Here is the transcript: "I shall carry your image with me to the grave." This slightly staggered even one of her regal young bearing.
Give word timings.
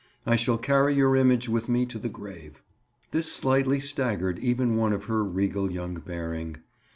"I 0.25 0.35
shall 0.35 0.57
carry 0.57 0.95
your 0.95 1.15
image 1.15 1.47
with 1.47 1.69
me 1.69 1.85
to 1.85 1.99
the 1.99 2.09
grave." 2.09 2.63
This 3.11 3.31
slightly 3.31 3.79
staggered 3.79 4.39
even 4.39 4.75
one 4.75 4.93
of 4.93 5.03
her 5.03 5.23
regal 5.23 5.71
young 5.71 5.93
bearing. 5.93 6.57